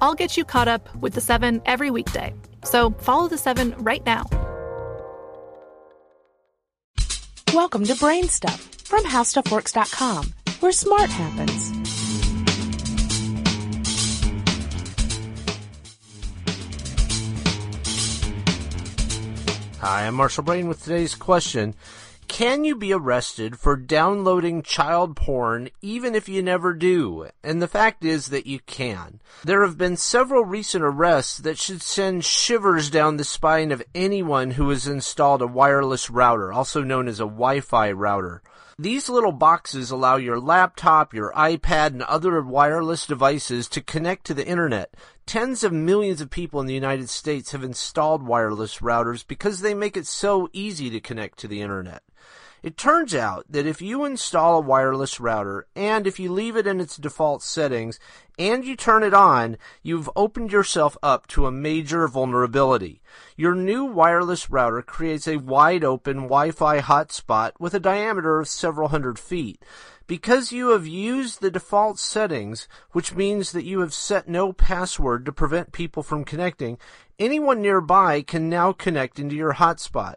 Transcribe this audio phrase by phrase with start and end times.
[0.00, 2.34] I'll get you caught up with the seven every weekday.
[2.64, 4.26] So follow the seven right now.
[7.52, 11.72] Welcome to Brain Stuff from HowStuffWorks.com, where smart happens.
[19.80, 21.74] Hi, I'm Marshall Brain with today's question.
[22.28, 27.28] Can you be arrested for downloading child porn even if you never do?
[27.42, 29.20] And the fact is that you can.
[29.44, 34.52] There have been several recent arrests that should send shivers down the spine of anyone
[34.52, 38.42] who has installed a wireless router, also known as a Wi-Fi router.
[38.76, 44.34] These little boxes allow your laptop, your iPad, and other wireless devices to connect to
[44.34, 44.94] the internet.
[45.26, 49.74] Tens of millions of people in the United States have installed wireless routers because they
[49.74, 52.02] make it so easy to connect to the internet.
[52.64, 56.66] It turns out that if you install a wireless router and if you leave it
[56.66, 58.00] in its default settings
[58.38, 63.02] and you turn it on, you've opened yourself up to a major vulnerability.
[63.36, 68.88] Your new wireless router creates a wide open Wi-Fi hotspot with a diameter of several
[68.88, 69.62] hundred feet.
[70.06, 75.26] Because you have used the default settings, which means that you have set no password
[75.26, 76.78] to prevent people from connecting,
[77.18, 80.16] anyone nearby can now connect into your hotspot.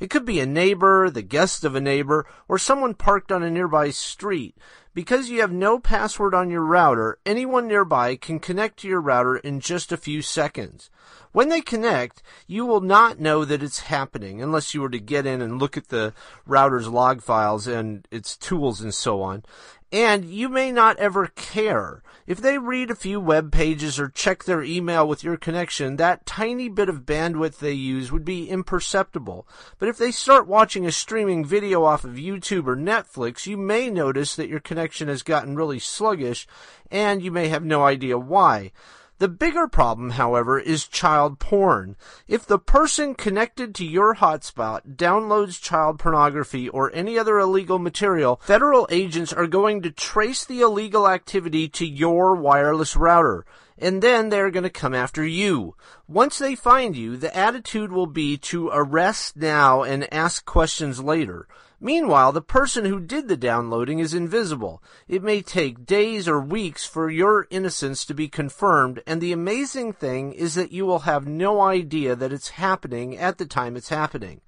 [0.00, 3.50] It could be a neighbor, the guest of a neighbor, or someone parked on a
[3.50, 4.56] nearby street.
[4.94, 9.36] Because you have no password on your router, anyone nearby can connect to your router
[9.36, 10.90] in just a few seconds.
[11.30, 15.24] When they connect, you will not know that it's happening unless you were to get
[15.24, 16.12] in and look at the
[16.46, 19.44] router's log files and its tools and so on.
[19.92, 22.02] And you may not ever care.
[22.26, 26.24] If they read a few web pages or check their email with your connection, that
[26.24, 29.46] tiny bit of bandwidth they use would be imperceptible.
[29.78, 33.90] But if they start watching a streaming video off of YouTube or Netflix, you may
[33.90, 36.46] notice that your connection has gotten really sluggish
[36.90, 38.72] and you may have no idea why.
[39.18, 41.96] The bigger problem, however, is child porn.
[42.26, 48.40] If the person connected to your hotspot downloads child pornography or any other illegal material,
[48.42, 53.44] federal agents are going to trace the illegal activity to your wireless router.
[53.78, 55.74] and then they're going to come after you.
[56.06, 61.48] Once they find you, the attitude will be to arrest now and ask questions later.
[61.84, 64.80] Meanwhile, the person who did the downloading is invisible.
[65.08, 69.92] It may take days or weeks for your innocence to be confirmed, and the amazing
[69.92, 73.88] thing is that you will have no idea that it's happening at the time it's
[73.88, 74.42] happening.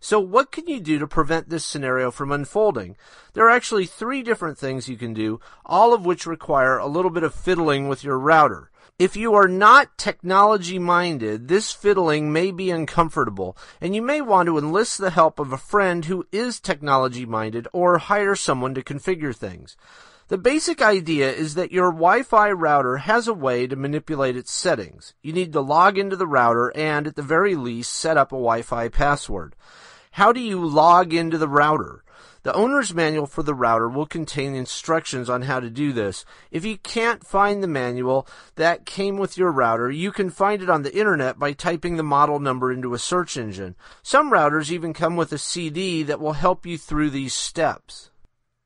[0.00, 2.98] So what can you do to prevent this scenario from unfolding?
[3.32, 7.10] There are actually three different things you can do, all of which require a little
[7.10, 8.70] bit of fiddling with your router.
[8.98, 14.46] If you are not technology minded, this fiddling may be uncomfortable, and you may want
[14.46, 18.82] to enlist the help of a friend who is technology minded or hire someone to
[18.82, 19.76] configure things.
[20.28, 25.12] The basic idea is that your Wi-Fi router has a way to manipulate its settings.
[25.22, 28.36] You need to log into the router and, at the very least, set up a
[28.36, 29.56] Wi-Fi password.
[30.12, 32.02] How do you log into the router?
[32.46, 36.24] The owner's manual for the router will contain instructions on how to do this.
[36.52, 40.70] If you can't find the manual that came with your router, you can find it
[40.70, 43.74] on the internet by typing the model number into a search engine.
[44.00, 48.10] Some routers even come with a CD that will help you through these steps.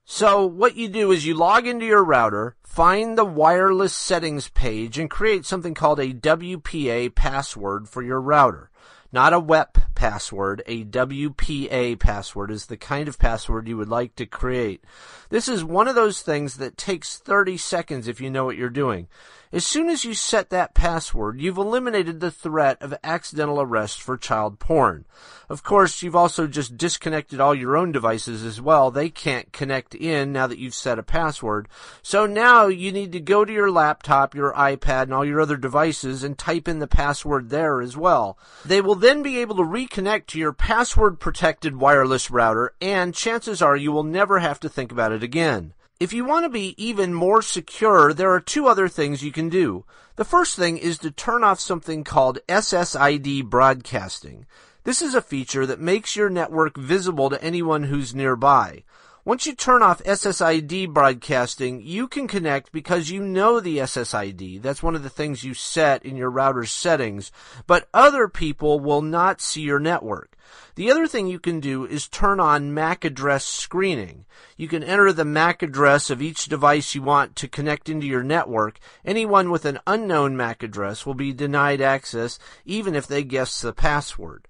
[0.04, 4.98] So what you do is you log into your router, find the wireless settings page,
[4.98, 8.70] and create something called a WPA password for your router
[9.12, 10.62] not a WEP password.
[10.66, 14.84] A WPA password is the kind of password you would like to create.
[15.28, 18.70] This is one of those things that takes 30 seconds if you know what you're
[18.70, 19.08] doing.
[19.52, 24.16] As soon as you set that password, you've eliminated the threat of accidental arrest for
[24.16, 25.06] child porn.
[25.48, 28.92] Of course, you've also just disconnected all your own devices as well.
[28.92, 31.66] They can't connect in now that you've set a password.
[32.00, 35.56] So now you need to go to your laptop, your iPad, and all your other
[35.56, 38.38] devices and type in the password there as well.
[38.64, 43.60] They will then be able to reconnect to your password protected wireless router and chances
[43.60, 45.74] are you will never have to think about it again.
[46.00, 49.50] If you want to be even more secure, there are two other things you can
[49.50, 49.84] do.
[50.16, 54.46] The first thing is to turn off something called SSID broadcasting.
[54.84, 58.84] This is a feature that makes your network visible to anyone who's nearby.
[59.30, 64.60] Once you turn off SSID broadcasting, you can connect because you know the SSID.
[64.60, 67.30] That's one of the things you set in your router's settings,
[67.68, 70.36] but other people will not see your network.
[70.74, 74.24] The other thing you can do is turn on MAC address screening.
[74.56, 78.24] You can enter the MAC address of each device you want to connect into your
[78.24, 78.80] network.
[79.04, 83.72] Anyone with an unknown MAC address will be denied access even if they guess the
[83.72, 84.48] password.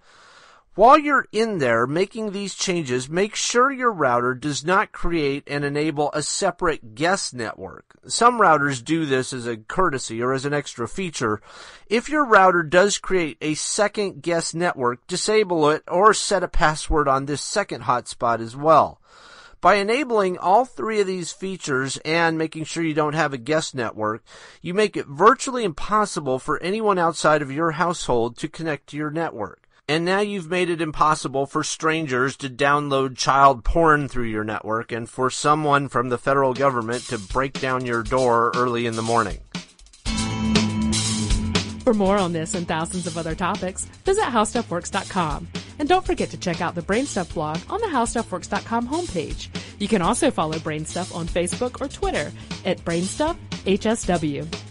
[0.77, 5.65] While you're in there making these changes, make sure your router does not create and
[5.65, 7.97] enable a separate guest network.
[8.07, 11.43] Some routers do this as a courtesy or as an extra feature.
[11.89, 17.09] If your router does create a second guest network, disable it or set a password
[17.09, 19.01] on this second hotspot as well.
[19.61, 23.75] By enabling all three of these features and making sure you don't have a guest
[23.75, 24.23] network,
[24.63, 29.11] you make it virtually impossible for anyone outside of your household to connect to your
[29.11, 29.60] network.
[29.91, 34.93] And now you've made it impossible for strangers to download child porn through your network
[34.93, 39.03] and for someone from the federal government to break down your door early in the
[39.03, 39.41] morning.
[41.83, 45.49] For more on this and thousands of other topics, visit howstuffworks.com.
[45.81, 49.49] And don't forget to check out the Brainstuff blog on the howstuffworks.com homepage.
[49.81, 52.31] You can also follow Brainstuff on Facebook or Twitter
[52.65, 54.70] at BrainstuffHSW.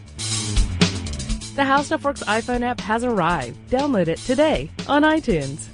[1.59, 3.69] The How Stuff Works iPhone app has arrived.
[3.69, 5.67] Download it today on iTunes.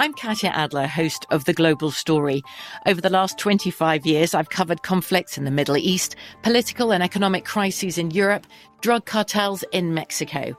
[0.00, 2.42] I'm Katya Adler, host of The Global Story.
[2.86, 7.44] Over the last 25 years, I've covered conflicts in the Middle East, political and economic
[7.44, 8.44] crises in Europe,
[8.80, 10.58] drug cartels in Mexico.